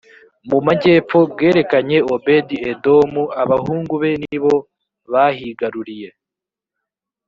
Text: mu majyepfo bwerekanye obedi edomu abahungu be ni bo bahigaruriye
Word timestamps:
mu 0.49 0.57
majyepfo 0.65 1.17
bwerekanye 1.31 1.97
obedi 2.13 2.57
edomu 2.71 3.23
abahungu 3.41 3.93
be 4.01 4.11
ni 4.21 4.37
bo 4.43 4.55
bahigaruriye 5.11 6.09